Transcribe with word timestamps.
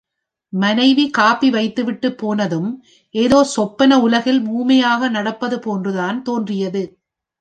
மனைவி 0.53 1.09
காப்பி 1.09 1.49
வைத்துவிட்டுப் 1.49 2.17
போனதும், 2.17 2.69
ஏதோ 3.15 3.43
சொப்பன 3.43 3.99
உலகில் 3.99 4.41
ஊமையாக 4.49 5.09
நடப்பதுபோன்று 5.09 5.93
தான் 5.93 6.23
தோன்றியது. 6.23 6.83